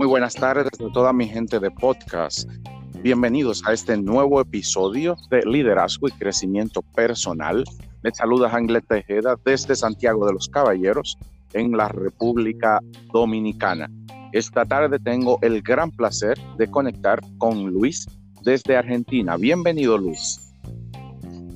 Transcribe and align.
Muy 0.00 0.06
buenas 0.06 0.34
tardes 0.34 0.70
a 0.80 0.92
toda 0.94 1.12
mi 1.12 1.28
gente 1.28 1.60
de 1.60 1.70
podcast. 1.70 2.48
Bienvenidos 3.02 3.62
a 3.66 3.74
este 3.74 3.98
nuevo 3.98 4.40
episodio 4.40 5.14
de 5.30 5.42
Liderazgo 5.42 6.08
y 6.08 6.12
Crecimiento 6.12 6.80
Personal. 6.80 7.64
Les 8.02 8.16
saluda 8.16 8.48
Anglet 8.50 8.86
Tejeda 8.88 9.36
desde 9.44 9.76
Santiago 9.76 10.24
de 10.24 10.32
los 10.32 10.48
Caballeros 10.48 11.18
en 11.52 11.72
la 11.72 11.88
República 11.88 12.80
Dominicana. 13.12 13.90
Esta 14.32 14.64
tarde 14.64 14.98
tengo 14.98 15.38
el 15.42 15.60
gran 15.60 15.90
placer 15.90 16.38
de 16.56 16.70
conectar 16.70 17.20
con 17.36 17.66
Luis 17.66 18.06
desde 18.40 18.78
Argentina. 18.78 19.36
Bienvenido 19.36 19.98
Luis. 19.98 20.50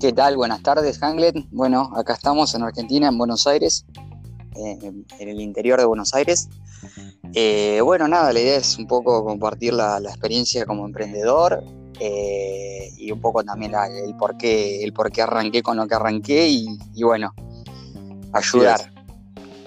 ¿Qué 0.01 0.13
tal? 0.13 0.37
Buenas 0.37 0.63
tardes, 0.63 0.99
Hanglet. 0.99 1.35
Bueno, 1.51 1.91
acá 1.97 2.13
estamos 2.13 2.55
en 2.55 2.63
Argentina, 2.63 3.09
en 3.09 3.17
Buenos 3.17 3.47
Aires, 3.47 3.87
en 4.57 5.29
el 5.29 5.41
interior 5.41 5.79
de 5.79 5.87
Buenos 5.87 6.15
Aires. 6.15 6.49
Eh, 7.33 7.81
bueno, 7.83 8.07
nada, 8.07 8.33
la 8.33 8.41
idea 8.41 8.57
es 8.57 8.79
un 8.79 8.87
poco 8.87 9.25
compartir 9.25 9.73
la, 9.73 9.99
experiencia 9.99 10.65
como 10.67 10.87
emprendedor 10.87 11.63
eh, 11.99 12.91
y 12.97 13.11
un 13.11 13.21
poco 13.21 13.43
también 13.43 13.73
el, 13.75 14.15
por 14.17 14.37
qué, 14.37 14.85
el 14.85 14.93
por 14.93 15.11
qué 15.11 15.23
arranqué 15.23 15.63
con 15.63 15.77
lo 15.77 15.87
que 15.87 15.95
arranqué 15.95 16.49
y, 16.49 17.03
bueno, 17.03 17.33
ayudar. 18.33 18.93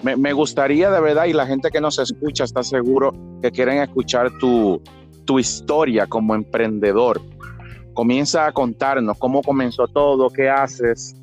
Me, 0.02 0.32
gustaría 0.32 0.90
de 0.90 1.00
verdad, 1.00 1.24
y 1.24 1.32
la 1.32 1.46
gente 1.46 1.70
que 1.70 1.80
nos 1.80 1.98
escucha 1.98 2.44
está 2.44 2.62
seguro 2.62 3.12
que 3.42 3.50
quieren 3.50 3.82
escuchar 3.82 4.30
tu, 4.38 4.80
tu 5.24 5.38
historia 5.38 6.06
como 6.06 6.34
emprendedor. 6.34 7.20
Comienza 7.94 8.46
a 8.46 8.52
contarnos 8.52 9.18
cómo 9.18 9.42
comenzó 9.42 9.88
todo, 9.88 10.30
qué 10.30 10.48
haces. 10.48 11.16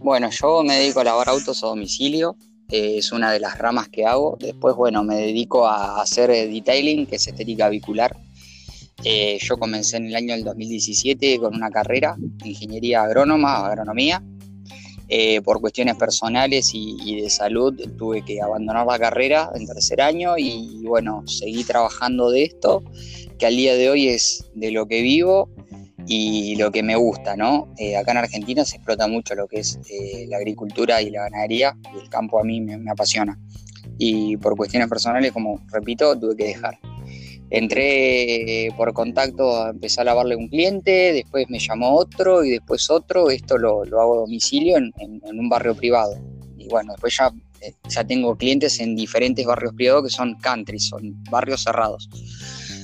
Bueno, 0.00 0.28
yo 0.30 0.64
me 0.64 0.76
dedico 0.76 1.00
a 1.00 1.04
lavar 1.04 1.28
autos 1.28 1.62
a 1.62 1.68
domicilio, 1.68 2.34
es 2.70 3.12
una 3.12 3.32
de 3.32 3.40
las 3.40 3.58
ramas 3.58 3.88
que 3.88 4.06
hago. 4.06 4.36
Después, 4.40 4.74
bueno, 4.76 5.02
me 5.04 5.16
dedico 5.16 5.66
a 5.66 6.00
hacer 6.00 6.30
eh, 6.30 6.46
detailing, 6.46 7.06
que 7.06 7.16
es 7.16 7.26
estética 7.26 7.66
avicular. 7.66 8.16
Eh, 9.04 9.38
yo 9.40 9.56
comencé 9.56 9.96
en 9.96 10.06
el 10.06 10.14
año 10.14 10.34
del 10.34 10.44
2017 10.44 11.38
con 11.38 11.54
una 11.54 11.70
carrera 11.70 12.16
de 12.18 12.48
ingeniería 12.48 13.02
agrónoma, 13.02 13.66
agronomía. 13.66 14.22
por 15.44 15.60
cuestiones 15.60 15.96
personales 15.96 16.70
y, 16.72 17.20
de 17.20 17.28
salud 17.30 17.74
tuve 17.98 18.22
que 18.22 18.40
abandonar 18.40 18.86
la 18.86 18.98
carrera 18.98 19.50
en 19.54 19.66
tercer 19.66 20.00
año 20.00 20.38
y 20.38 20.84
bueno, 20.86 21.24
seguí 21.26 21.64
trabajando 21.64 22.30
de 22.30 22.44
esto, 22.44 22.84
que 23.36 23.46
al 23.46 23.56
día 23.56 23.74
de 23.74 23.90
hoy 23.90 24.08
es 24.08 24.44
de 24.54 24.70
lo 24.70 24.86
que 24.86 25.02
vivo 25.02 25.48
y 26.06 26.56
lo 26.56 26.70
que 26.70 26.82
me 26.82 26.96
gusta, 26.96 27.36
¿no? 27.36 27.72
Eh, 27.78 27.96
acá 27.96 28.12
en 28.12 28.18
Argentina 28.18 28.64
se 28.64 28.76
explota 28.76 29.06
mucho 29.06 29.34
lo 29.34 29.46
que 29.46 29.60
es 29.60 29.78
eh, 29.90 30.26
la 30.28 30.38
agricultura 30.38 31.02
y 31.02 31.10
la 31.10 31.22
ganadería, 31.22 31.76
y 31.94 32.00
el 32.00 32.08
campo 32.08 32.40
a 32.40 32.44
mí 32.44 32.60
me, 32.60 32.90
apasiona. 32.90 33.38
Y 33.98 34.36
por 34.36 34.56
cuestiones 34.56 34.88
personales, 34.88 35.32
como 35.32 35.60
repito, 35.72 36.18
tuve 36.18 36.36
que 36.36 36.44
dejar. 36.44 36.78
Entré 37.50 38.66
eh, 38.66 38.72
por 38.76 38.92
contacto, 38.92 39.68
empecé 39.68 40.00
a 40.00 40.04
lavarle 40.04 40.36
un 40.36 40.48
cliente, 40.48 41.12
después 41.12 41.46
me 41.48 41.58
llamó 41.58 41.96
otro 41.96 42.44
y 42.44 42.50
después 42.50 42.88
otro. 42.90 43.30
Esto 43.30 43.58
lo, 43.58 43.82
hago 43.82 44.14
a 44.14 44.20
domicilio 44.20 44.76
en, 44.76 44.92
un 45.24 45.48
barrio 45.48 45.74
privado. 45.74 46.14
Y 46.56 46.68
bueno, 46.68 46.92
después 46.92 47.16
ya, 47.18 47.32
ya 47.88 48.04
tengo 48.04 48.36
clientes 48.36 48.78
en 48.78 48.94
diferentes 48.94 49.44
barrios 49.44 49.74
privados 49.74 50.04
que 50.04 50.10
son 50.10 50.36
country, 50.36 50.78
son 50.78 51.22
barrios 51.30 51.64
cerrados. 51.64 52.08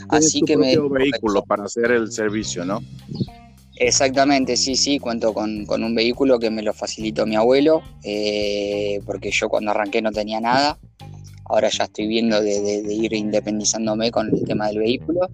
Así 0.08 0.40
que 0.42 0.56
me... 0.56 0.76
vehículo 0.76 1.42
para 1.42 1.64
hacer 1.64 1.90
el 1.90 2.10
servicio, 2.12 2.64
¿no? 2.64 2.80
Exactamente, 3.78 4.56
sí, 4.56 4.74
sí, 4.74 4.98
cuento 4.98 5.34
con, 5.34 5.66
un 5.68 5.94
vehículo 5.94 6.38
que 6.38 6.50
me 6.50 6.62
lo 6.62 6.72
facilitó 6.72 7.26
mi 7.26 7.36
abuelo, 7.36 7.82
eh, 8.04 9.00
porque 9.04 9.30
yo 9.30 9.50
cuando 9.50 9.70
arranqué 9.70 10.00
no 10.00 10.12
tenía 10.12 10.40
nada. 10.40 10.78
Ahora 11.44 11.68
ya 11.68 11.84
estoy 11.84 12.08
viendo 12.08 12.40
de, 12.40 12.82
ir 12.92 13.12
independizándome 13.12 14.10
con 14.10 14.34
el 14.34 14.42
tema 14.44 14.68
del 14.68 14.78
vehículo 14.78 15.28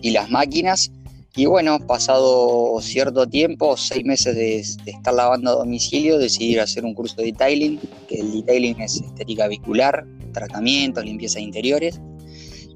y 0.00 0.10
las 0.10 0.30
máquinas. 0.30 0.90
Y 1.34 1.44
bueno, 1.44 1.78
pasado 1.80 2.80
cierto 2.80 3.26
tiempo, 3.26 3.76
seis 3.76 4.04
meses 4.04 4.34
de, 4.34 4.60
estar 4.60 5.12
lavando 5.12 5.50
a 5.50 5.54
domicilio, 5.54 6.18
decidí 6.18 6.56
hacer 6.58 6.84
un 6.84 6.94
curso 6.94 7.16
de 7.16 7.24
detailing, 7.24 7.78
que 8.08 8.20
el 8.20 8.32
detailing 8.32 8.80
es 8.80 9.02
estética 9.02 9.48
vehicular, 9.48 10.06
tratamientos, 10.32 11.04
limpieza 11.04 11.40
de 11.40 11.44
interiores. 11.44 12.00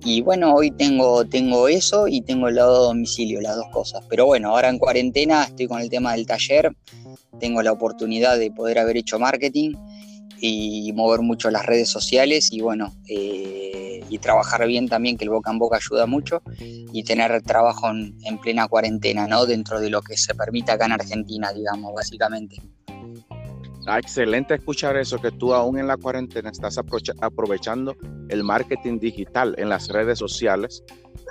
Y 0.03 0.23
bueno, 0.23 0.55
hoy 0.55 0.71
tengo, 0.71 1.27
tengo 1.27 1.69
eso 1.69 2.09
y 2.09 2.23
tengo 2.23 2.49
el 2.49 2.55
lado 2.57 2.81
de 2.81 2.87
domicilio, 2.89 3.41
las 3.41 3.57
dos 3.57 3.67
cosas. 3.73 4.03
Pero 4.09 4.27
bueno, 4.27 4.51
ahora 4.51 4.69
en 4.69 4.79
cuarentena 4.79 5.45
estoy 5.45 5.67
con 5.67 5.81
el 5.81 5.91
tema 5.91 6.13
del 6.13 6.27
taller, 6.27 6.75
tengo 7.39 7.63
la 7.63 7.73
oportunidad 7.73 8.39
de 8.39 8.51
poder 8.51 8.79
haber 8.79 8.97
hecho 8.97 9.19
marketing 9.19 9.75
y 10.41 10.93
mover 10.95 11.21
mucho 11.21 11.51
las 11.51 11.67
redes 11.67 11.91
sociales 11.91 12.51
y 12.51 12.61
bueno, 12.61 12.95
eh, 13.09 14.03
y 14.09 14.19
trabajar 14.19 14.67
bien 14.67 14.89
también, 14.89 15.17
que 15.17 15.25
el 15.25 15.31
boca 15.31 15.51
en 15.51 15.59
boca 15.59 15.77
ayuda 15.77 16.07
mucho, 16.07 16.43
y 16.59 17.03
tener 17.05 17.43
trabajo 17.43 17.91
en, 17.91 18.17
en 18.25 18.39
plena 18.39 18.67
cuarentena, 18.69 19.27
¿no? 19.27 19.47
Dentro 19.47 19.81
de 19.81 19.91
lo 19.91 20.03
que 20.03 20.17
se 20.17 20.35
permite 20.35 20.73
acá 20.73 20.87
en 20.87 20.93
Argentina, 20.93 21.53
digamos, 21.53 21.95
básicamente. 21.95 22.57
Ah, 23.87 23.99
excelente 23.99 24.55
escuchar 24.55 24.97
eso, 24.97 25.19
que 25.19 25.31
tú 25.31 25.55
aún 25.55 25.79
en 25.79 25.87
la 25.87 25.97
cuarentena 25.97 26.51
estás 26.51 26.79
aprovechando 26.79 27.97
el 28.29 28.45
marketing 28.45 28.99
digital 28.99 29.55
en 29.59 29.69
las 29.69 29.89
redes 29.89 30.19
sociales 30.19 30.83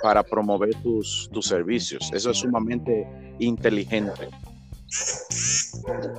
para 0.02 0.22
promover 0.22 0.74
tus, 0.82 1.28
tus 1.32 1.46
servicios. 1.46 2.10
Eso 2.12 2.30
es 2.30 2.38
sumamente 2.38 3.06
inteligente. 3.38 4.28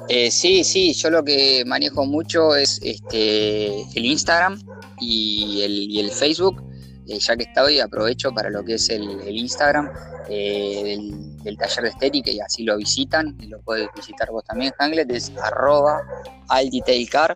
Eh, 0.08 0.32
sí, 0.32 0.64
sí, 0.64 0.94
yo 0.94 1.10
lo 1.10 1.24
que 1.24 1.64
manejo 1.66 2.06
mucho 2.06 2.56
es 2.56 2.80
este, 2.82 3.82
el 3.82 4.06
Instagram 4.06 4.60
y 5.00 5.62
el, 5.64 6.00
el 6.00 6.12
Facebook. 6.12 6.64
Eh, 7.08 7.20
ya 7.20 7.36
que 7.36 7.44
está 7.44 7.64
hoy, 7.64 7.80
aprovecho 7.80 8.32
para 8.32 8.50
lo 8.50 8.64
que 8.64 8.76
es 8.76 8.90
el, 8.90 9.20
el 9.22 9.36
Instagram 9.36 9.90
eh, 10.30 10.98
del, 11.44 11.58
taller 11.58 11.84
de 11.84 11.90
estética 11.90 12.32
y 12.32 12.40
así 12.40 12.64
lo 12.64 12.78
visitan 12.78 13.38
y 13.40 13.48
lo 13.48 13.62
puedes 13.62 13.90
visitar 13.96 14.30
vos 14.32 14.44
también, 14.46 14.74
Hanglet, 14.78 15.10
es 15.12 15.32
arroba 15.42 16.02
aldetailcar 16.50 17.36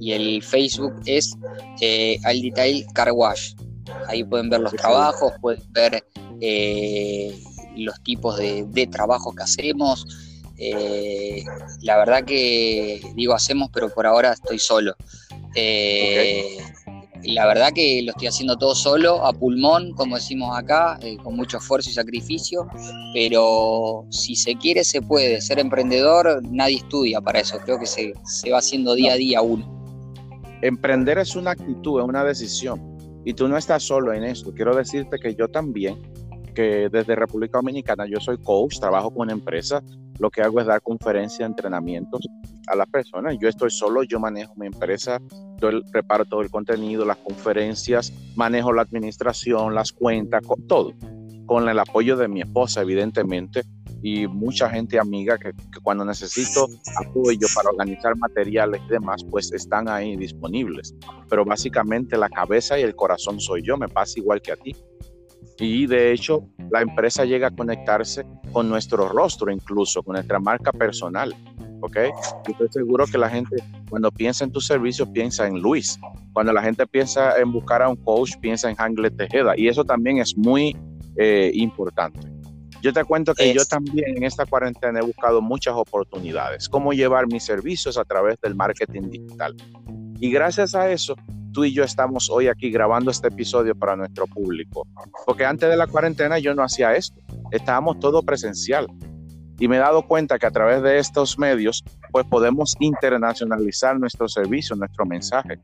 y 0.00 0.12
el 0.12 0.42
Facebook 0.42 0.94
es 1.06 1.34
eh, 1.80 2.18
aldetail 2.24 2.86
car 2.94 3.12
wash. 3.12 3.54
Ahí 4.06 4.24
pueden 4.24 4.48
ver 4.48 4.60
los 4.60 4.72
trabajos, 4.74 5.32
pueden 5.40 5.72
ver 5.72 6.04
eh, 6.40 7.36
los 7.76 8.02
tipos 8.02 8.38
de, 8.38 8.64
de, 8.68 8.86
trabajos 8.86 9.34
que 9.34 9.42
hacemos. 9.42 10.06
Eh, 10.56 11.44
la 11.80 11.96
verdad 11.96 12.24
que 12.24 13.02
digo 13.14 13.34
hacemos, 13.34 13.70
pero 13.72 13.88
por 13.88 14.06
ahora 14.06 14.32
estoy 14.32 14.58
solo 14.58 14.94
la 17.24 17.46
verdad 17.46 17.72
que 17.72 18.02
lo 18.02 18.10
estoy 18.10 18.28
haciendo 18.28 18.56
todo 18.56 18.74
solo, 18.74 19.24
a 19.24 19.32
pulmón, 19.32 19.92
como 19.92 20.16
decimos 20.16 20.56
acá, 20.56 20.98
eh, 21.02 21.16
con 21.22 21.36
mucho 21.36 21.58
esfuerzo 21.58 21.90
y 21.90 21.92
sacrificio, 21.92 22.66
pero 23.14 24.06
si 24.10 24.36
se 24.36 24.54
quiere 24.56 24.84
se 24.84 25.02
puede. 25.02 25.40
Ser 25.40 25.58
emprendedor 25.58 26.42
nadie 26.44 26.76
estudia 26.76 27.20
para 27.20 27.40
eso, 27.40 27.58
creo 27.64 27.78
que 27.78 27.86
se, 27.86 28.12
va 28.50 28.58
haciendo 28.58 28.94
día 28.94 29.12
a 29.12 29.16
día 29.16 29.42
uno. 29.42 29.66
Emprender 30.62 31.18
es 31.18 31.34
una 31.34 31.52
actitud, 31.52 32.00
es 32.00 32.06
una 32.06 32.24
decisión, 32.24 32.80
y 33.24 33.34
tú 33.34 33.48
no 33.48 33.56
estás 33.56 33.82
solo 33.82 34.12
en 34.12 34.24
eso. 34.24 34.52
Quiero 34.54 34.74
decirte 34.74 35.18
que 35.18 35.34
yo 35.34 35.48
también, 35.48 35.96
que 36.54 36.88
desde 36.90 37.16
República 37.16 37.58
Dominicana 37.58 38.06
yo 38.06 38.20
soy 38.20 38.38
coach, 38.38 38.78
trabajo 38.78 39.10
con 39.10 39.22
una 39.22 39.32
empresa, 39.32 39.82
lo 40.18 40.30
que 40.30 40.42
hago 40.42 40.60
es 40.60 40.66
dar 40.66 40.80
conferencias, 40.82 41.48
entrenamientos 41.48 42.26
a 42.66 42.76
las 42.76 42.86
personas. 42.88 43.36
Yo 43.40 43.48
estoy 43.48 43.70
solo, 43.70 44.02
yo 44.02 44.20
manejo 44.20 44.54
mi 44.56 44.66
empresa, 44.66 45.20
yo 45.60 45.70
preparo 45.90 46.24
todo 46.24 46.42
el 46.42 46.50
contenido, 46.50 47.04
las 47.04 47.18
conferencias, 47.18 48.12
manejo 48.36 48.72
la 48.72 48.82
administración, 48.82 49.74
las 49.74 49.92
cuentas, 49.92 50.42
todo, 50.68 50.92
con 51.46 51.68
el 51.68 51.78
apoyo 51.78 52.16
de 52.16 52.28
mi 52.28 52.40
esposa, 52.40 52.82
evidentemente, 52.82 53.62
y 54.02 54.26
mucha 54.26 54.68
gente 54.68 54.98
amiga 54.98 55.38
que, 55.38 55.52
cuando 55.82 56.04
necesito 56.04 56.66
apoyo 56.96 57.46
para 57.54 57.70
organizar 57.70 58.16
materiales 58.16 58.82
y 58.88 58.92
demás, 58.92 59.24
pues 59.30 59.52
están 59.52 59.88
ahí 59.88 60.16
disponibles. 60.16 60.94
Pero 61.28 61.44
básicamente 61.44 62.16
la 62.16 62.28
cabeza 62.28 62.78
y 62.78 62.82
el 62.82 62.96
corazón 62.96 63.40
soy 63.40 63.62
yo, 63.62 63.76
me 63.76 63.88
pasa 63.88 64.14
igual 64.18 64.42
que 64.42 64.52
a 64.52 64.56
ti. 64.56 64.74
Y 65.58 65.86
de 65.86 66.12
hecho, 66.12 66.48
la 66.72 66.80
empresa 66.80 67.26
llega 67.26 67.48
a 67.48 67.50
conectarse 67.50 68.24
con 68.50 68.68
nuestro 68.68 69.06
rostro, 69.08 69.52
incluso 69.52 70.02
con 70.02 70.14
nuestra 70.14 70.40
marca 70.40 70.72
personal. 70.72 71.34
¿Ok? 71.82 71.96
estoy 72.48 72.68
seguro 72.70 73.06
que 73.06 73.18
la 73.18 73.28
gente, 73.28 73.56
cuando 73.90 74.10
piensa 74.10 74.44
en 74.44 74.52
tu 74.52 74.60
servicio, 74.60 75.12
piensa 75.12 75.46
en 75.46 75.60
Luis. 75.60 75.98
Cuando 76.32 76.52
la 76.52 76.62
gente 76.62 76.86
piensa 76.86 77.36
en 77.38 77.52
buscar 77.52 77.82
a 77.82 77.88
un 77.88 77.96
coach, 77.96 78.36
piensa 78.40 78.70
en 78.70 78.76
Hanglet 78.76 79.16
Tejeda. 79.16 79.54
Y 79.56 79.68
eso 79.68 79.84
también 79.84 80.18
es 80.18 80.36
muy 80.36 80.76
eh, 81.18 81.50
importante. 81.54 82.20
Yo 82.80 82.92
te 82.92 83.04
cuento 83.04 83.34
que 83.34 83.52
yo 83.52 83.64
también 83.64 84.16
en 84.16 84.22
esta 84.22 84.46
cuarentena 84.46 85.00
he 85.00 85.02
buscado 85.02 85.42
muchas 85.42 85.74
oportunidades, 85.74 86.68
cómo 86.68 86.92
llevar 86.92 87.26
mis 87.26 87.44
servicios 87.44 87.98
a 87.98 88.04
través 88.04 88.40
del 88.40 88.54
marketing 88.54 89.10
digital. 89.10 89.54
Y 90.20 90.30
gracias 90.30 90.74
a 90.74 90.90
eso, 90.90 91.16
tú 91.52 91.64
y 91.64 91.72
yo 91.72 91.84
estamos 91.84 92.30
hoy 92.30 92.48
aquí 92.48 92.70
grabando 92.70 93.10
este 93.10 93.28
episodio 93.28 93.74
para 93.74 93.96
nuestro 93.96 94.26
público. 94.26 94.86
Porque 95.26 95.44
antes 95.44 95.68
de 95.68 95.76
la 95.76 95.86
cuarentena 95.86 96.38
yo 96.38 96.54
no 96.54 96.62
hacía 96.62 96.94
esto. 96.94 97.20
Estábamos 97.50 98.00
todo 98.00 98.22
presencial. 98.22 98.86
Y 99.58 99.68
me 99.68 99.76
he 99.76 99.80
dado 99.80 100.02
cuenta 100.02 100.38
que 100.38 100.46
a 100.46 100.50
través 100.50 100.82
de 100.82 100.98
estos 100.98 101.38
medios, 101.38 101.84
pues 102.10 102.26
podemos 102.26 102.74
internacionalizar 102.80 103.98
nuestro 104.00 104.26
servicio, 104.26 104.74
nuestro 104.74 105.06
mensaje. 105.06 105.60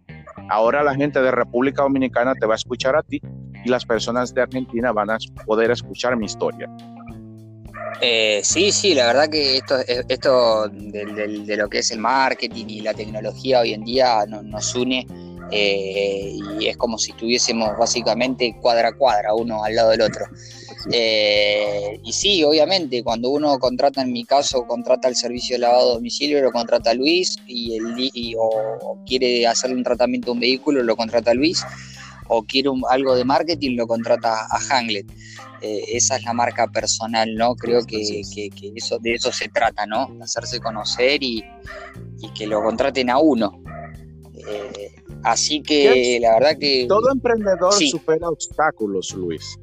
Ahora 0.51 0.85
la 0.85 0.95
gente 0.95 1.21
de 1.21 1.31
República 1.31 1.83
Dominicana 1.83 2.35
te 2.35 2.47
va 2.47 2.55
a 2.55 2.57
escuchar 2.57 2.95
a 2.95 3.03
ti 3.03 3.21
y 3.65 3.69
las 3.69 3.85
personas 3.85 4.33
de 4.35 4.43
Argentina 4.43 4.93
van 4.93 5.11
a 5.11 5.19
poder 5.47 5.71
escuchar 5.71 6.17
mi 6.17 6.27
historia. 6.27 6.69
Eh, 8.01 8.41
sí, 8.45 8.71
sí, 8.71 8.95
la 8.95 9.07
verdad 9.07 9.29
que 9.29 9.57
esto, 9.57 9.77
esto 9.87 10.69
de, 10.69 11.57
lo 11.57 11.69
que 11.69 11.79
es 11.79 11.91
el 11.91 11.99
marketing 11.99 12.67
y 12.69 12.81
la 12.83 12.95
tecnología 12.95 13.61
hoy 13.61 13.73
en 13.73 13.85
día 13.85 14.25
nos 14.27 14.75
une 14.77 15.07
eh, 15.51 16.37
y 16.61 16.67
es 16.67 16.77
como 16.77 16.99
si 16.99 17.13
estuviésemos 17.13 17.77
básicamente 17.79 18.57
cuadra 18.61 18.89
a 18.89 18.93
cuadra, 18.93 19.35
uno 19.35 19.65
al 19.65 19.75
lado 19.75 19.91
del 19.91 20.03
otro. 20.03 20.27
Eh, 20.93 22.01
y 22.03 22.13
sí, 22.13 22.45
obviamente, 22.45 23.03
cuando 23.03 23.31
uno 23.31 23.59
contrata, 23.59 24.03
en 24.03 24.13
mi 24.13 24.25
caso, 24.25 24.67
contrata 24.67 25.09
el 25.09 25.17
servicio 25.17 25.57
de 25.57 25.61
lavado 25.61 25.91
a 25.91 25.95
domicilio, 25.95 26.41
lo 26.41 26.53
contrata 26.53 26.95
Luis, 26.95 27.37
y, 27.47 27.77
el, 27.77 28.37
o, 28.39 28.99
quiere 29.07 29.47
hacerle 29.47 29.77
un 29.77 29.85
tratamiento 29.85 30.31
a 30.31 30.35
un 30.35 30.41
vehículo, 30.41 30.83
lo 30.83 30.97
contrata 30.97 31.35
Luis, 31.35 31.65
o 32.29 32.43
quiere 32.43 32.71
algo 32.91 33.17
de 33.17 33.25
marketing, 33.25 33.77
lo 33.77 33.87
contrata 33.87 34.47
a 34.51 34.59
Hanglet. 34.59 35.07
Eh, 35.61 35.85
esa 35.95 36.17
es 36.17 36.25
la 36.25 36.33
marca 36.33 36.69
personal, 36.69 37.35
¿no? 37.35 37.57
Creo 37.57 37.85
que, 37.85 38.23
eso, 38.77 38.99
de 39.01 39.15
eso 39.15 39.33
se 39.33 39.49
trata, 39.49 39.87
¿no? 39.87 40.09
hacerse 40.23 40.61
conocer 40.61 41.23
y, 41.23 41.45
que 42.37 42.47
lo 42.47 42.63
contraten 42.63 43.11
a 43.11 43.19
uno. 43.19 43.61
Eh, 44.49 44.95
así 45.25 45.63
que 45.63 46.19
la 46.21 46.35
verdad 46.35 46.59
que... 46.59 46.87
Todo 46.89 47.11
emprendedor 47.13 47.73
supera 47.73 48.29
obstáculos, 48.29 49.15
Luis. 49.15 49.59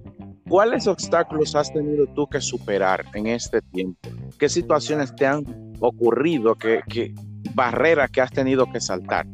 ¿Cuáles 0.47 0.85
obstáculos 0.85 1.55
has 1.55 1.73
tenido 1.73 2.05
tú 2.07 2.27
que 2.27 2.39
superar 2.39 3.05
en 3.15 3.27
este 3.27 3.61
tiempo? 3.61 4.09
¿Qué 4.37 4.47
situaciones 4.47 5.15
te 5.15 5.25
han 5.25 5.43
ocurrido? 5.79 6.55
¿Qué, 6.55 7.13
barreras 7.55 8.11
que 8.11 8.21
has 8.21 8.31
tenido 8.31 8.71
que 8.71 8.79
saltar? 8.79 9.25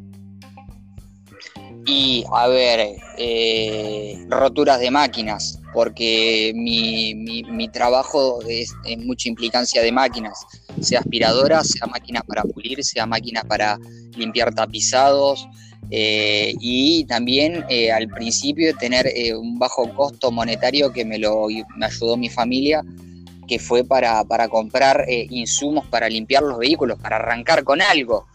Y 1.84 2.24
a 2.32 2.46
ver, 2.46 2.96
eh, 3.18 4.24
roturas 4.28 4.78
de 4.78 4.90
máquinas, 4.90 5.60
porque 5.72 6.52
mi, 6.54 7.68
trabajo 7.72 8.40
es, 8.48 8.72
mucha 8.98 9.28
implicancia 9.28 9.82
de 9.82 9.90
máquinas, 9.90 10.46
sea 10.80 11.00
aspiradoras, 11.00 11.68
sea 11.68 11.86
máquinas 11.86 12.22
para 12.24 12.42
pulir, 12.42 12.84
sea 12.84 13.06
máquinas 13.06 13.44
para 13.44 13.78
limpiar 14.16 14.54
tapizados, 14.54 15.48
eh, 15.94 16.54
y 16.58 17.04
también 17.04 17.66
eh, 17.68 17.92
al 17.92 18.08
principio 18.08 18.74
tener 18.76 19.06
eh, 19.14 19.34
un 19.36 19.58
bajo 19.58 19.92
costo 19.94 20.30
monetario 20.30 20.90
que 20.90 21.04
me, 21.04 21.18
lo, 21.18 21.48
me 21.76 21.84
ayudó 21.84 22.16
mi 22.16 22.30
familia, 22.30 22.82
que 23.46 23.58
fue 23.58 23.84
para, 23.84 24.24
comprar 24.48 25.04
insumos 25.08 25.86
para 25.88 26.08
limpiar 26.08 26.44
los 26.44 26.56
vehículos, 26.56 26.98
para 26.98 27.16
arrancar 27.16 27.62
con 27.62 27.82
algo. 27.82 28.26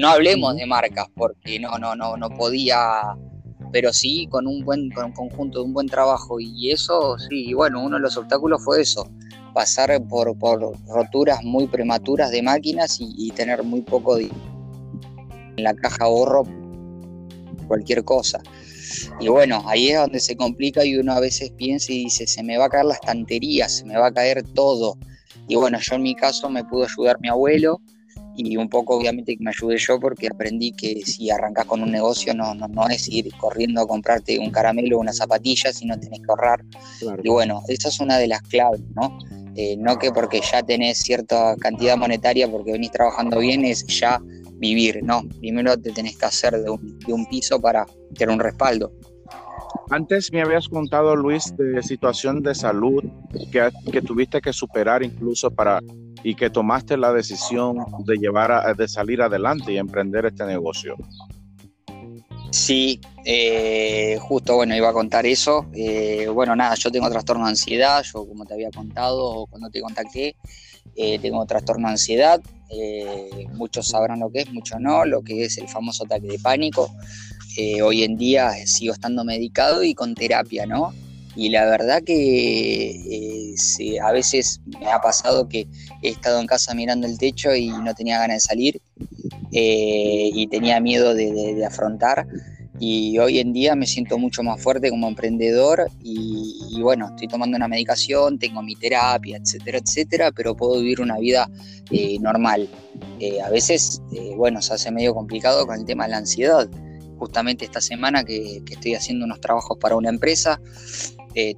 No 0.00 0.08
hablemos 0.08 0.56
de 0.56 0.64
marcas, 0.64 1.08
porque 1.14 1.60
no, 1.60 1.76
no, 1.78 1.94
no, 1.94 2.16
no 2.16 2.30
podía, 2.30 2.78
pero 3.70 3.92
sí 3.92 4.26
con 4.30 4.46
un 4.46 4.64
buen 4.64 4.88
con 4.92 5.04
un 5.04 5.12
conjunto 5.12 5.58
de 5.58 5.66
un 5.66 5.74
buen 5.74 5.88
trabajo. 5.88 6.40
Y 6.40 6.70
eso, 6.70 7.18
sí, 7.18 7.52
bueno, 7.52 7.84
uno 7.84 7.96
de 7.96 8.02
los 8.04 8.16
obstáculos 8.16 8.64
fue 8.64 8.80
eso, 8.80 9.06
pasar 9.52 10.02
por, 10.08 10.38
por 10.38 10.72
roturas 10.88 11.44
muy 11.44 11.66
prematuras 11.66 12.30
de 12.30 12.40
máquinas 12.40 12.98
y, 12.98 13.12
y 13.14 13.30
tener 13.32 13.62
muy 13.62 13.82
poco 13.82 14.16
en 14.16 14.30
la 15.58 15.74
caja 15.74 16.06
ahorro 16.06 16.44
cualquier 17.68 18.02
cosa. 18.02 18.40
Y 19.20 19.28
bueno, 19.28 19.62
ahí 19.66 19.90
es 19.90 19.98
donde 19.98 20.20
se 20.20 20.34
complica 20.34 20.82
y 20.82 20.96
uno 20.96 21.12
a 21.12 21.20
veces 21.20 21.50
piensa 21.50 21.92
y 21.92 22.04
dice, 22.04 22.26
se 22.26 22.42
me 22.42 22.56
va 22.56 22.64
a 22.64 22.70
caer 22.70 22.86
la 22.86 22.94
estantería, 22.94 23.68
se 23.68 23.84
me 23.84 23.98
va 23.98 24.06
a 24.06 24.14
caer 24.14 24.44
todo. 24.54 24.96
Y 25.46 25.56
bueno, 25.56 25.78
yo 25.78 25.96
en 25.96 26.02
mi 26.04 26.14
caso 26.14 26.48
me 26.48 26.64
pudo 26.64 26.84
ayudar 26.84 27.18
mi 27.20 27.28
abuelo 27.28 27.82
y 28.36 28.56
un 28.56 28.68
poco 28.68 28.96
obviamente 28.96 29.36
que 29.36 29.44
me 29.44 29.50
ayude 29.50 29.76
yo 29.78 30.00
porque 30.00 30.28
aprendí 30.28 30.72
que 30.72 31.02
si 31.04 31.30
arrancas 31.30 31.66
con 31.66 31.82
un 31.82 31.90
negocio 31.90 32.34
no, 32.34 32.54
no, 32.54 32.68
no 32.68 32.88
es 32.88 33.08
ir 33.08 33.30
corriendo 33.36 33.82
a 33.82 33.86
comprarte 33.86 34.38
un 34.38 34.50
caramelo 34.50 34.96
o 34.96 35.00
una 35.00 35.12
zapatilla, 35.12 35.72
sino 35.72 35.98
tenés 35.98 36.20
que 36.20 36.26
ahorrar. 36.28 36.64
Y 37.22 37.28
bueno, 37.28 37.62
esa 37.68 37.88
es 37.88 38.00
una 38.00 38.18
de 38.18 38.28
las 38.28 38.42
claves, 38.42 38.80
¿no? 38.94 39.18
Eh, 39.56 39.76
no 39.76 39.98
que 39.98 40.12
porque 40.12 40.40
ya 40.40 40.62
tenés 40.62 40.98
cierta 40.98 41.56
cantidad 41.56 41.96
monetaria, 41.96 42.48
porque 42.48 42.72
venís 42.72 42.92
trabajando 42.92 43.40
bien, 43.40 43.64
es 43.64 43.84
ya 43.86 44.20
vivir, 44.60 45.02
no, 45.02 45.22
primero 45.40 45.76
te 45.76 45.90
tenés 45.90 46.16
que 46.16 46.26
hacer 46.26 46.62
de 46.62 46.70
un, 46.70 47.26
piso 47.26 47.60
para 47.60 47.86
tener 48.14 48.32
un 48.32 48.40
respaldo. 48.40 48.92
Antes 49.90 50.32
me 50.32 50.40
habías 50.40 50.68
contado, 50.68 51.16
Luis, 51.16 51.52
de 51.56 51.82
situación 51.82 52.42
de 52.42 52.54
salud 52.54 53.02
que, 53.50 53.70
que, 53.90 54.00
tuviste 54.00 54.40
que 54.40 54.52
superar 54.52 55.02
incluso 55.02 55.50
para 55.50 55.80
y 56.22 56.36
que 56.36 56.48
tomaste 56.48 56.96
la 56.96 57.12
decisión 57.12 57.78
de 58.04 58.16
llevar 58.16 58.52
a, 58.52 58.72
de 58.72 58.86
salir 58.86 59.20
adelante 59.20 59.72
y 59.72 59.78
emprender 59.78 60.26
este 60.26 60.44
negocio. 60.44 60.96
Sí, 62.52 63.00
eh, 63.24 64.16
justo 64.20 64.56
bueno, 64.56 64.76
iba 64.76 64.90
a 64.90 64.92
contar 64.92 65.26
eso. 65.26 65.66
Eh, 65.72 66.28
bueno, 66.32 66.54
nada, 66.54 66.74
yo 66.76 66.90
tengo 66.92 67.10
trastorno 67.10 67.44
de 67.44 67.50
ansiedad, 67.50 68.02
yo 68.02 68.26
como 68.26 68.44
te 68.44 68.54
había 68.54 68.70
contado 68.70 69.46
cuando 69.46 69.70
te 69.70 69.80
contacté, 69.80 70.36
eh, 70.96 71.18
tengo 71.18 71.44
trastorno 71.46 71.88
de 71.88 71.92
ansiedad, 71.92 72.40
eh, 72.70 73.46
muchos 73.54 73.88
sabrán 73.88 74.20
lo 74.20 74.30
que 74.30 74.42
es, 74.42 74.52
muchos 74.52 74.80
no, 74.80 75.04
lo 75.04 75.22
que 75.22 75.44
es 75.44 75.58
el 75.58 75.68
famoso 75.68 76.04
ataque 76.04 76.28
de 76.28 76.38
pánico. 76.38 76.90
Eh, 77.62 77.82
hoy 77.82 78.04
en 78.04 78.16
día 78.16 78.52
sigo 78.66 78.94
estando 78.94 79.24
medicado 79.24 79.82
y 79.82 79.94
con 79.94 80.14
terapia, 80.14 80.64
¿no? 80.66 80.94
Y 81.36 81.50
la 81.50 81.66
verdad 81.66 82.02
que 82.02 83.54
a 84.02 84.12
veces 84.12 84.60
me 84.80 84.90
ha 84.90 85.00
pasado 85.00 85.48
que 85.48 85.66
he 86.02 86.08
estado 86.08 86.40
en 86.40 86.46
casa 86.46 86.74
mirando 86.74 87.06
el 87.06 87.18
techo 87.18 87.54
y 87.54 87.68
no 87.68 87.94
tenía 87.94 88.18
ganas 88.18 88.36
de 88.36 88.40
salir 88.40 88.82
y 89.52 90.46
tenía 90.48 90.80
miedo 90.80 91.14
de 91.14 91.64
afrontar 91.64 92.26
y 92.80 93.18
hoy 93.18 93.38
en 93.38 93.52
día 93.52 93.76
me 93.76 93.86
siento 93.86 94.16
mucho 94.16 94.42
más 94.42 94.60
fuerte 94.60 94.88
como 94.88 95.06
emprendedor 95.06 95.90
y, 96.02 96.80
bueno, 96.80 97.08
estoy 97.10 97.28
tomando 97.28 97.58
una 97.58 97.68
medicación, 97.68 98.38
tengo 98.38 98.62
mi 98.62 98.74
terapia, 98.74 99.36
etcétera, 99.36 99.78
etcétera, 99.78 100.32
pero 100.32 100.56
puedo 100.56 100.80
vivir 100.80 101.02
una 101.02 101.18
vida 101.18 101.48
eh, 101.90 102.18
normal. 102.20 102.70
Eh, 103.20 103.42
a 103.42 103.50
veces, 103.50 104.00
eh, 104.12 104.32
bueno, 104.34 104.62
se 104.62 104.72
hace 104.72 104.90
medio 104.90 105.14
complicado 105.14 105.66
con 105.66 105.78
el 105.78 105.84
tema 105.84 106.04
de 106.04 106.10
la 106.12 106.16
ansiedad. 106.16 106.70
Justamente 107.20 107.64
esta 107.64 107.80
semana 107.80 108.24
que, 108.24 108.62
estoy 108.68 108.94
haciendo 108.94 109.26
unos 109.26 109.40
trabajos 109.40 109.78
para 109.78 109.94
una 109.94 110.08
empresa, 110.08 110.60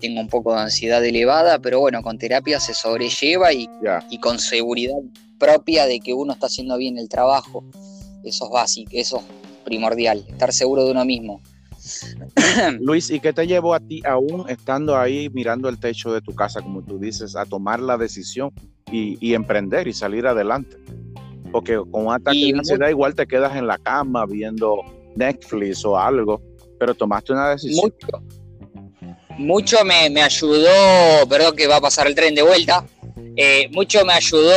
tengo 0.01 0.21
un 0.21 0.29
poco 0.29 0.53
de 0.55 0.61
ansiedad 0.61 1.03
elevada, 1.03 1.59
pero 1.61 1.81
bueno, 1.81 2.03
con 2.03 2.19
terapia 2.19 2.61
se 2.61 2.75
sobrelleva 2.75 3.53
y, 3.55 3.69
y 4.11 4.19
con 4.19 4.39
seguridad 4.39 4.97
propia 5.39 5.87
de 5.87 6.01
que 6.01 6.13
uno 6.13 6.33
está 6.35 6.47
haciendo 6.47 6.77
bien 6.77 6.99
el 6.99 7.09
trabajo. 7.09 7.65
Eso 8.25 8.45
es 8.45 8.51
básico, 8.51 8.91
eso 8.93 9.23
primordial, 9.65 10.25
estar 10.29 10.53
seguro 10.53 10.85
de 10.85 10.91
uno 10.91 11.05
mismo. 11.05 11.41
Luis, 12.81 13.11
¿y 13.11 13.21
qué 13.21 13.33
te 13.33 13.47
llevó 13.47 13.75
a 13.75 13.81
ti, 13.81 14.03
aún 14.05 14.45
estando 14.49 14.97
ahí 14.97 15.29
mirando 15.31 15.69
el 15.69 15.79
techo 15.79 16.13
de 16.13 16.21
tu 16.21 16.35
casa, 16.35 16.61
como 16.61 16.83
tú 16.83 16.99
dices, 16.99 17.37
a 17.37 17.45
tomar 17.45 17.81
la 17.81 17.97
decisión 17.97 18.53
y, 18.91 19.35
emprender 19.35 19.89
y 19.89 19.93
salir 19.93 20.27
adelante? 20.27 20.77
Porque 21.51 21.81
con 21.91 22.13
ataque 22.13 22.53
de 22.53 22.59
ansiedad 22.59 22.89
igual 22.89 23.15
te 23.15 23.27
quedas 23.27 23.57
en 23.57 23.67
la 23.67 23.79
cama 23.79 24.27
viendo 24.27 24.77
Netflix 25.17 25.85
o 25.85 25.99
algo, 25.99 26.43
pero 26.79 26.95
tomaste 26.95 27.33
una 27.33 27.51
decisión. 27.51 27.93
Mucho, 29.39 29.79
me, 29.85 30.23
ayudó, 30.23 31.27
perdón 31.29 31.57
que 31.57 31.67
va 31.67 31.77
a 31.77 31.81
pasar 31.81 32.07
el 32.07 32.15
tren 32.15 32.35
de 32.35 32.43
vuelta, 32.43 32.85
eh, 33.35 33.69
mucho 33.73 34.05
me 34.05 34.13
ayudó 34.13 34.53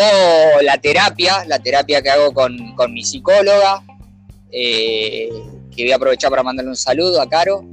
la 0.62 0.78
terapia, 0.78 1.46
la 1.46 1.60
terapia 1.60 2.02
que 2.02 2.10
hago 2.10 2.34
con, 2.34 2.76
con 2.76 2.94
mi 2.94 3.04
psicóloga, 3.04 3.82
eh, 4.52 5.30
que 5.76 5.84
voy 5.84 5.92
a 5.92 5.98
aprovechar 5.98 6.30
para 6.30 6.44
mandarle 6.44 6.72
un 6.72 6.78
saludo 6.78 7.22
a 7.22 7.30
Caro. 7.30 7.66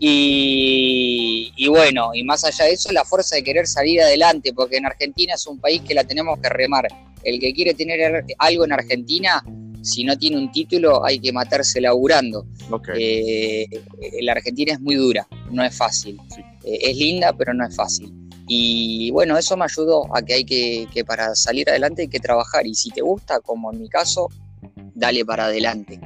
Y, 0.00 1.66
bueno, 1.68 2.10
y 2.14 2.22
más 2.22 2.44
allá 2.44 2.66
de 2.66 2.72
eso, 2.72 2.92
la 2.92 3.04
fuerza 3.04 3.34
de 3.36 3.42
querer 3.42 3.66
salir 3.66 4.00
adelante, 4.00 4.52
porque 4.52 4.76
en 4.76 4.86
Argentina 4.86 5.34
es 5.34 5.46
un 5.46 5.58
país 5.58 5.82
que 5.82 5.94
la 5.94 6.04
tenemos 6.04 6.38
que 6.38 6.48
remar. 6.48 6.86
El 7.24 7.40
que 7.40 7.52
quiere 7.52 7.74
tener 7.74 8.24
algo 8.38 8.64
en 8.64 8.72
Argentina, 8.72 9.42
si 9.82 10.04
no 10.04 10.16
tiene 10.16 10.38
un 10.38 10.50
título, 10.50 11.04
hay 11.04 11.18
que 11.18 11.32
matarse 11.32 11.80
laburando. 11.80 12.46
Eh, 12.96 13.66
la 14.22 14.32
Argentina 14.32 14.72
es 14.72 14.80
muy 14.80 14.94
dura, 14.94 15.26
no 15.50 15.62
es 15.64 15.76
fácil. 15.76 16.18
Eh, 16.64 16.78
es 16.82 16.96
linda, 16.96 17.32
pero 17.32 17.54
no 17.54 17.66
es 17.66 17.74
fácil. 17.74 18.12
Y 18.46 19.10
bueno, 19.10 19.36
eso 19.36 19.56
me 19.56 19.64
ayudó 19.64 20.04
a 20.16 20.22
que 20.22 20.34
hay 20.34 20.44
que, 20.44 20.86
que 20.92 21.04
para 21.04 21.34
salir 21.34 21.68
adelante 21.68 22.02
hay 22.02 22.08
que 22.08 22.20
trabajar. 22.20 22.66
Y 22.66 22.74
si 22.74 22.90
te 22.90 23.02
gusta, 23.02 23.40
como 23.40 23.72
en 23.72 23.80
mi 23.80 23.88
caso, 23.88 24.28
dale 24.94 25.24
para 25.24 25.46
adelante. 25.46 26.00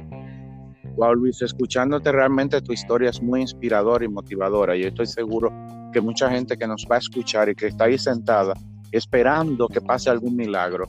Wow, 0.95 1.15
Luis, 1.15 1.41
escuchándote 1.41 2.11
realmente 2.11 2.61
tu 2.61 2.73
historia 2.73 3.09
es 3.09 3.21
muy 3.21 3.41
inspiradora 3.41 4.05
y 4.05 4.09
motivadora. 4.09 4.75
Y 4.75 4.83
estoy 4.83 5.07
seguro 5.07 5.51
que 5.91 6.01
mucha 6.01 6.29
gente 6.29 6.57
que 6.57 6.67
nos 6.67 6.85
va 6.91 6.97
a 6.97 6.99
escuchar 6.99 7.49
y 7.49 7.55
que 7.55 7.67
está 7.67 7.85
ahí 7.85 7.97
sentada 7.97 8.53
esperando 8.93 9.67
que 9.67 9.81
pase 9.81 10.09
algún 10.09 10.35
milagro, 10.35 10.87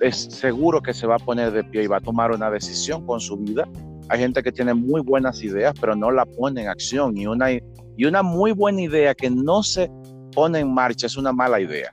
es 0.00 0.16
seguro 0.30 0.80
que 0.82 0.94
se 0.94 1.06
va 1.06 1.16
a 1.16 1.18
poner 1.18 1.52
de 1.52 1.64
pie 1.64 1.84
y 1.84 1.86
va 1.86 1.98
a 1.98 2.00
tomar 2.00 2.30
una 2.30 2.50
decisión 2.50 3.06
con 3.06 3.20
su 3.20 3.36
vida. 3.36 3.68
Hay 4.08 4.18
gente 4.18 4.42
que 4.42 4.52
tiene 4.52 4.74
muy 4.74 5.00
buenas 5.00 5.42
ideas, 5.42 5.74
pero 5.80 5.94
no 5.94 6.10
la 6.10 6.24
pone 6.24 6.62
en 6.62 6.68
acción. 6.68 7.16
Y 7.16 7.26
una, 7.26 7.52
y 7.52 8.04
una 8.04 8.22
muy 8.22 8.52
buena 8.52 8.82
idea 8.82 9.14
que 9.14 9.30
no 9.30 9.62
se 9.62 9.90
pone 10.32 10.60
en 10.60 10.72
marcha 10.72 11.06
es 11.06 11.16
una 11.16 11.32
mala 11.32 11.60
idea. 11.60 11.90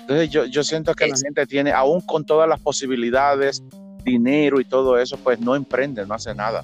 Entonces 0.00 0.30
yo, 0.30 0.44
yo 0.46 0.62
siento 0.62 0.94
que 0.94 1.06
la 1.06 1.16
gente 1.16 1.46
tiene, 1.46 1.72
aún 1.72 2.00
con 2.00 2.24
todas 2.24 2.48
las 2.48 2.60
posibilidades, 2.60 3.62
dinero 4.04 4.60
y 4.60 4.64
todo 4.64 4.98
eso, 4.98 5.16
pues 5.16 5.40
no 5.40 5.54
emprende, 5.56 6.06
no 6.06 6.14
hace 6.14 6.34
nada. 6.34 6.62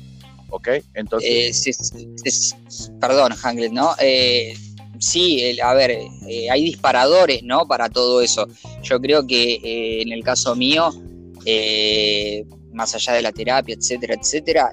¿ok? 0.53 0.69
Entonces... 0.95 1.67
Eh, 1.67 2.91
perdón, 3.01 3.33
Hanglet, 3.33 3.73
¿no? 3.73 3.95
Eh, 3.99 4.55
sí, 4.99 5.59
a 5.61 5.75
ver, 5.75 5.91
eh, 5.91 6.51
hay 6.51 6.65
disparadores, 6.65 7.43
¿no? 7.43 7.67
Para 7.67 7.89
todo 7.89 8.21
eso. 8.21 8.47
Yo 8.83 9.01
creo 9.01 9.27
que 9.27 10.03
en 10.03 10.13
el 10.13 10.23
caso 10.23 10.55
mío, 10.57 10.91
más 12.73 12.95
allá 12.95 13.15
de 13.15 13.23
la 13.23 13.33
terapia, 13.33 13.75
etcétera, 13.75 14.15
etcétera, 14.15 14.71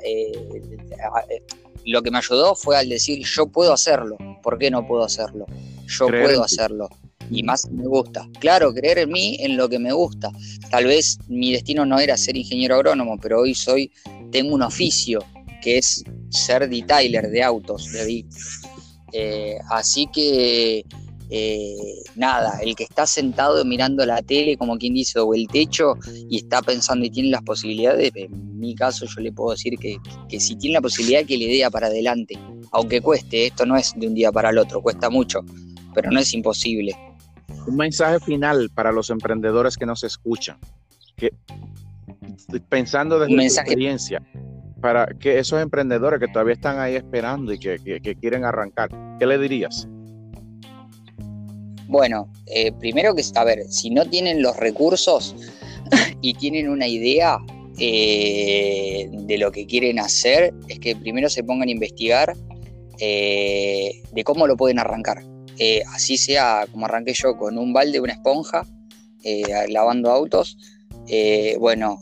lo 1.86 2.02
que 2.02 2.12
me 2.12 2.18
ayudó 2.18 2.56
fue 2.56 2.78
al 2.78 2.90
decir, 2.90 3.26
yo 3.26 3.48
puedo 3.48 3.74
hacerlo, 3.74 4.18
¿por 4.44 4.58
qué 4.58 4.70
no 4.72 4.86
puedo 4.88 5.04
hacerlo? 5.04 5.46
Yo 5.88 6.08
puedo 6.08 6.44
hacerlo 6.44 6.90
y 7.32 7.44
más 7.44 7.70
me 7.70 7.88
gusta. 7.88 8.28
Claro, 8.40 8.74
creer 8.74 9.00
en 9.00 9.12
mí, 9.12 9.38
en 9.40 9.58
lo 9.58 9.70
que 9.70 9.80
me 9.80 9.94
gusta. 9.94 10.32
Tal 10.70 10.86
vez 10.86 11.18
mi 11.28 11.52
destino 11.52 11.86
no 11.86 12.00
era 12.00 12.18
ser 12.18 12.38
ingeniero 12.38 12.76
agrónomo, 12.76 13.18
pero 13.20 13.42
hoy 13.42 13.54
soy, 13.54 13.92
tengo 14.32 14.56
un 14.56 14.62
oficio 14.62 15.24
que 15.62 15.78
es 15.78 16.04
ser 16.30 16.70
detailer 16.70 17.30
de 17.30 17.44
autos, 17.44 17.92
de 17.92 18.26
eh, 19.12 19.58
así 19.70 20.08
que 20.14 20.86
eh, 21.30 21.76
nada, 22.16 22.60
el 22.62 22.76
que 22.76 22.84
está 22.84 23.06
sentado 23.06 23.64
mirando 23.66 24.06
la 24.06 24.22
tele, 24.22 24.58
como 24.58 24.78
quien 24.78 24.94
dice, 24.94 25.20
o 25.20 25.34
el 25.34 25.48
techo, 25.48 25.94
y 26.30 26.38
está 26.38 26.62
pensando 26.62 27.06
y 27.06 27.10
tiene 27.10 27.30
las 27.30 27.44
posibilidades, 27.44 28.12
en 28.16 28.60
mi 28.60 28.76
caso 28.76 29.06
yo 29.06 29.22
le 29.22 29.32
puedo 29.32 29.52
decir 29.52 29.78
que, 29.78 29.98
que 30.28 30.40
si 30.40 30.56
tiene 30.56 30.76
la 30.76 30.82
posibilidad 30.82 31.26
que 31.26 31.38
le 31.38 31.48
dé 31.48 31.70
para 31.72 31.88
adelante, 31.88 32.38
aunque 32.72 33.02
cueste, 33.02 33.48
esto 33.48 33.66
no 33.66 33.78
es 33.78 33.94
de 33.96 34.08
un 34.08 34.14
día 34.14 34.32
para 34.32 34.50
el 34.50 34.58
otro, 34.58 34.82
cuesta 34.82 35.10
mucho, 35.10 35.42
pero 35.94 36.12
no 36.12 36.20
es 36.20 36.34
imposible. 36.34 36.96
Un 37.68 37.76
mensaje 37.76 38.20
final 38.20 38.70
para 38.74 38.92
los 38.92 39.10
emprendedores 39.10 39.78
que 39.78 39.86
nos 39.86 40.04
escuchan, 40.04 40.58
que 41.16 41.32
pensando 42.70 43.20
desde 43.20 43.36
mensaje... 43.36 43.68
experiencia, 43.68 44.22
para 44.82 45.08
que 45.08 45.40
esos 45.40 45.62
emprendedores 45.62 46.20
que 46.20 46.28
todavía 46.28 46.54
están 46.54 46.80
ahí 46.80 46.96
esperando 46.96 47.54
y 47.54 47.60
que, 47.60 47.78
quieren 48.20 48.46
arrancar, 48.46 48.90
¿qué 49.20 49.26
le 49.26 49.38
dirías? 49.38 49.88
Bueno, 51.90 52.32
eh, 52.46 52.72
primero 52.72 53.16
que, 53.16 53.24
a 53.34 53.44
ver, 53.44 53.66
si 53.68 53.90
no 53.90 54.06
tienen 54.06 54.44
los 54.44 54.56
recursos 54.58 55.36
y 56.22 56.36
tienen 56.36 56.70
una 56.70 56.88
idea 56.88 57.40
eh, 57.80 59.10
de 59.12 59.38
lo 59.40 59.52
que 59.52 59.66
quieren 59.66 59.98
hacer, 59.98 60.54
es 60.68 60.80
que 60.80 60.96
primero 60.96 61.32
se 61.32 61.44
pongan 61.44 61.68
a 61.68 61.72
investigar 61.72 62.38
eh, 63.00 64.04
de 64.12 64.24
cómo 64.24 64.46
lo 64.46 64.56
pueden 64.56 64.78
arrancar. 64.78 65.24
así 65.88 66.18
sea 66.18 66.68
como 66.72 66.86
arranqué 66.86 67.14
yo, 67.14 67.36
con 67.36 67.58
un 67.58 67.74
balde, 67.74 68.00
una 68.00 68.14
esponja, 68.14 68.68
lavando 69.68 70.12
autos. 70.12 70.58
bueno, 71.60 71.98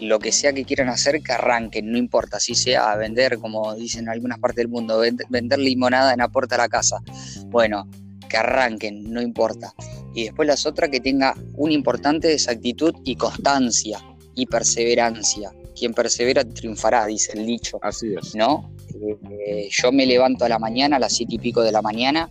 lo 0.00 0.20
que 0.20 0.30
sea 0.30 0.52
que 0.52 0.64
quieran 0.64 0.88
hacer, 0.88 1.20
que 1.20 1.32
arranquen, 1.32 1.90
no 1.90 1.98
importa, 1.98 2.38
si 2.38 2.54
sea 2.54 2.94
vender, 2.94 3.38
como 3.38 3.74
dicen 3.74 4.04
en 4.04 4.10
algunas 4.10 4.38
partes 4.38 4.58
del 4.58 4.68
mundo, 4.68 5.02
vender 5.28 5.58
limonada 5.58 6.12
en 6.12 6.18
la 6.18 6.28
puerta 6.28 6.54
de 6.54 6.62
la 6.62 6.68
casa. 6.68 6.98
Bueno, 7.46 7.88
que 8.32 8.38
arranquen, 8.38 9.12
no 9.12 9.20
importa. 9.20 9.74
Y 10.14 10.24
después 10.24 10.48
las 10.48 10.64
otras 10.64 10.90
que 10.90 11.00
tenga 11.00 11.34
una 11.54 11.74
importante 11.74 12.32
exactitud 12.32 12.94
y 13.04 13.14
constancia 13.16 14.00
y 14.34 14.46
perseverancia. 14.46 15.52
Quien 15.78 15.92
persevera 15.92 16.44
triunfará, 16.44 17.06
dice 17.06 17.32
el 17.34 17.46
dicho. 17.46 17.78
Así 17.82 18.14
es. 18.14 18.34
¿No? 18.34 18.72
Eh, 18.94 19.68
yo 19.70 19.92
me 19.92 20.06
levanto 20.06 20.44
a 20.44 20.48
la 20.48 20.58
mañana, 20.58 20.96
a 20.96 20.98
las 20.98 21.14
siete 21.14 21.34
y 21.34 21.38
pico 21.38 21.62
de 21.62 21.72
la 21.72 21.82
mañana, 21.82 22.30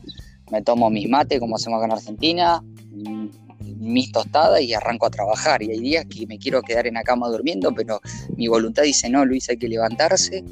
me 0.51 0.61
tomo 0.61 0.89
mis 0.89 1.07
mates, 1.07 1.39
como 1.39 1.55
hacemos 1.55 1.77
acá 1.77 1.85
en 1.85 1.91
Argentina, 1.93 2.63
mis 3.61 4.11
tostadas 4.11 4.61
y 4.61 4.73
arranco 4.73 5.05
a 5.05 5.09
trabajar. 5.09 5.61
Y 5.61 5.71
hay 5.71 5.79
días 5.79 6.05
que 6.05 6.25
me 6.27 6.37
quiero 6.39 6.61
quedar 6.61 6.87
en 6.87 6.95
la 6.95 7.03
cama 7.03 7.29
durmiendo, 7.29 7.73
pero 7.73 8.01
mi 8.35 8.47
voluntad 8.47 8.83
dice, 8.83 9.09
no, 9.09 9.23
Luis, 9.23 9.49
hay 9.49 9.57
que 9.57 9.67
levantarse. 9.67 10.43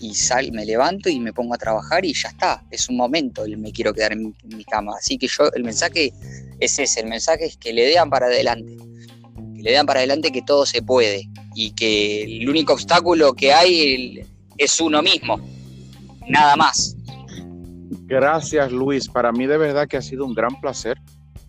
Y 0.00 0.14
sal, 0.14 0.50
me 0.52 0.64
levanto 0.64 1.08
y 1.08 1.20
me 1.20 1.32
pongo 1.32 1.54
a 1.54 1.58
trabajar 1.58 2.04
y 2.04 2.14
ya 2.14 2.30
está. 2.30 2.64
Es 2.70 2.88
un 2.88 2.96
momento, 2.96 3.44
me 3.58 3.70
quiero 3.70 3.92
quedar 3.92 4.12
en 4.12 4.34
mi, 4.44 4.64
cama. 4.64 4.94
Así 4.98 5.18
que 5.18 5.28
yo, 5.28 5.52
el 5.54 5.62
mensaje 5.62 6.12
es 6.58 6.78
ese, 6.78 7.00
el 7.00 7.06
mensaje 7.06 7.44
es 7.46 7.56
que 7.56 7.72
le 7.72 7.84
den 7.84 8.08
para 8.08 8.26
adelante. 8.26 8.76
Que 9.54 9.62
le 9.62 9.72
den 9.72 9.86
para 9.86 10.00
adelante 10.00 10.32
que 10.32 10.42
todo 10.42 10.64
se 10.64 10.82
puede. 10.82 11.28
Y 11.54 11.72
que 11.72 12.22
el 12.22 12.48
único 12.48 12.72
obstáculo 12.72 13.34
que 13.34 13.52
hay 13.52 14.20
es 14.56 14.80
uno 14.80 15.02
mismo. 15.02 15.38
Nada 16.28 16.56
más. 16.56 16.96
Gracias 18.06 18.72
Luis, 18.72 19.08
para 19.08 19.30
mí 19.30 19.46
de 19.46 19.56
verdad 19.56 19.86
que 19.86 19.96
ha 19.96 20.02
sido 20.02 20.24
un 20.24 20.34
gran 20.34 20.60
placer 20.60 20.96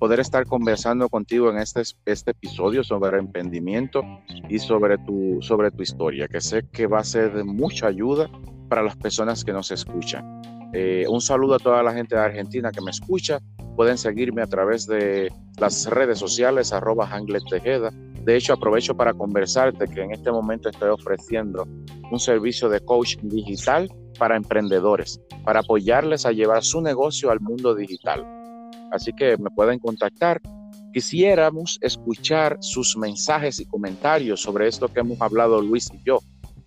poder 0.01 0.19
estar 0.19 0.47
conversando 0.47 1.09
contigo 1.09 1.51
en 1.51 1.59
este, 1.59 1.83
este 2.07 2.31
episodio 2.31 2.83
sobre 2.83 3.19
emprendimiento 3.19 4.01
y 4.49 4.57
sobre 4.57 4.97
tu, 4.97 5.37
sobre 5.43 5.69
tu 5.69 5.83
historia, 5.83 6.27
que 6.27 6.41
sé 6.41 6.67
que 6.71 6.87
va 6.87 7.01
a 7.01 7.03
ser 7.03 7.31
de 7.35 7.43
mucha 7.43 7.85
ayuda 7.85 8.27
para 8.67 8.81
las 8.81 8.95
personas 8.95 9.45
que 9.45 9.53
nos 9.53 9.69
escuchan. 9.69 10.41
Eh, 10.73 11.05
un 11.07 11.21
saludo 11.21 11.53
a 11.53 11.59
toda 11.59 11.83
la 11.83 11.93
gente 11.93 12.15
de 12.15 12.21
Argentina 12.21 12.71
que 12.71 12.81
me 12.81 12.89
escucha. 12.89 13.37
Pueden 13.75 13.95
seguirme 13.99 14.41
a 14.41 14.47
través 14.47 14.87
de 14.87 15.31
las 15.59 15.85
redes 15.85 16.17
sociales, 16.17 16.73
arroba 16.73 17.07
Tejeda. 17.47 17.91
De 17.91 18.35
hecho, 18.35 18.53
aprovecho 18.53 18.97
para 18.97 19.13
conversarte 19.13 19.85
que 19.85 20.01
en 20.01 20.13
este 20.13 20.31
momento 20.31 20.69
estoy 20.69 20.89
ofreciendo 20.89 21.67
un 22.11 22.19
servicio 22.19 22.69
de 22.69 22.79
coach 22.79 23.17
digital 23.21 23.87
para 24.17 24.35
emprendedores, 24.35 25.21
para 25.45 25.59
apoyarles 25.59 26.25
a 26.25 26.31
llevar 26.31 26.63
su 26.63 26.81
negocio 26.81 27.29
al 27.29 27.39
mundo 27.39 27.75
digital 27.75 28.40
así 28.91 29.11
que 29.13 29.37
me 29.37 29.49
pueden 29.49 29.79
contactar. 29.79 30.41
Quisiéramos 30.93 31.77
escuchar 31.81 32.57
sus 32.59 32.97
mensajes 32.97 33.59
y 33.59 33.65
comentarios 33.65 34.41
sobre 34.41 34.67
esto 34.67 34.87
que 34.87 34.99
hemos 34.99 35.21
hablado 35.21 35.61
Luis 35.61 35.89
y 35.93 36.03
yo. 36.05 36.19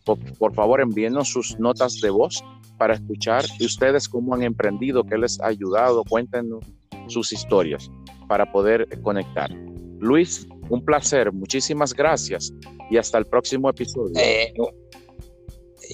Por, 0.04 0.54
favor, 0.54 0.80
envíenos 0.80 1.28
sus 1.28 1.58
notas 1.58 2.00
de 2.00 2.10
voz 2.10 2.44
para 2.78 2.94
escuchar 2.94 3.44
y 3.58 3.64
ustedes 3.64 4.08
cómo 4.08 4.34
han 4.34 4.42
emprendido, 4.42 5.04
qué 5.04 5.16
les 5.16 5.40
ha 5.40 5.46
ayudado, 5.46 6.04
cuéntenos 6.04 6.64
sus 7.06 7.32
historias 7.32 7.90
para 8.28 8.50
poder 8.50 8.86
conectar. 9.02 9.50
Luis, 10.00 10.46
un 10.68 10.84
placer, 10.84 11.32
muchísimas 11.32 11.94
gracias 11.94 12.52
y 12.90 12.98
hasta 12.98 13.18
el 13.18 13.26
próximo 13.26 13.70
episodio. 13.70 14.12
Eh, 14.16 14.52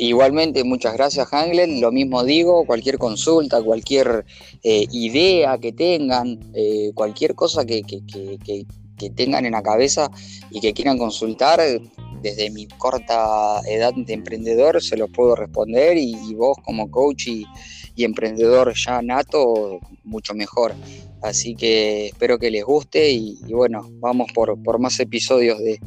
Igualmente, 0.00 0.64
muchas 0.64 0.94
gracias, 0.94 1.28
Hanglet. 1.30 1.68
Lo 1.78 1.92
mismo 1.92 2.24
digo, 2.24 2.64
cualquier 2.64 2.96
consulta, 2.96 3.62
cualquier 3.62 4.24
eh, 4.62 4.86
idea 4.92 5.58
que 5.58 5.72
tengan, 5.72 6.40
eh, 6.54 6.90
cualquier 6.94 7.34
cosa 7.34 7.66
que, 7.66 7.82
tengan 9.14 9.44
en 9.44 9.52
la 9.52 9.62
cabeza 9.62 10.10
y 10.50 10.60
que 10.60 10.72
quieran 10.72 10.96
consultar, 10.96 11.60
desde 12.22 12.50
mi 12.50 12.66
corta 12.66 13.60
edad 13.68 13.92
de 13.94 14.14
emprendedor 14.14 14.82
se 14.82 14.96
los 14.96 15.10
puedo 15.10 15.36
responder 15.36 15.98
y, 15.98 16.14
vos 16.34 16.56
como 16.64 16.90
coach 16.90 17.28
y, 17.28 17.44
emprendedor 17.98 18.72
ya 18.74 19.02
nato, 19.02 19.80
mucho 20.04 20.32
mejor. 20.32 20.74
Así 21.20 21.54
que 21.54 22.06
espero 22.06 22.38
que 22.38 22.50
les 22.50 22.64
guste 22.64 23.10
y, 23.10 23.38
bueno, 23.52 23.86
vamos 24.00 24.32
por, 24.32 24.78
más 24.78 24.98
episodios 24.98 25.58
de, 25.58 25.78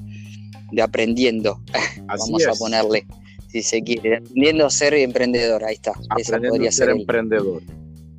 aprendiendo. 0.83 1.59
vamos 2.05 2.45
a 2.45 2.53
ponerle 2.53 3.07
si 3.53 3.61
se 3.61 3.83
quiere, 3.83 4.17
aprendiendo 4.17 4.65
a 4.65 4.69
ser 4.71 4.95
emprendedor, 4.95 5.63
ahí 5.63 5.75
está. 5.75 5.93
Aprendiendo 6.09 6.67
a 6.67 6.71
ser, 6.71 6.89
emprendedor. 6.89 7.61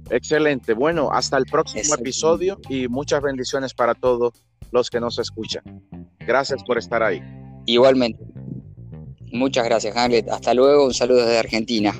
Excelente. 0.09 0.75
Bueno, 0.75 1.11
hasta 1.11 1.37
el 1.37 1.45
próximo 1.47 1.93
episodio 1.97 2.61
y 2.69 2.87
muchas 2.87 3.21
bendiciones 3.21 3.75
para 3.75 3.97
todos 3.97 4.33
los 4.71 4.91
que 4.91 5.00
nos 5.00 5.19
escuchan. 5.19 5.64
Gracias 6.21 6.62
por 6.62 6.79
estar 6.79 7.03
ahí. 7.03 7.21
Igualmente. 7.67 8.23
Muchas 9.33 9.64
gracias, 9.64 9.97
Hamlet. 9.97 10.29
Hasta 10.29 10.55
luego. 10.55 10.87
Un 10.87 10.95
saludo 10.95 11.23
desde 11.23 11.38
Argentina. 11.38 11.93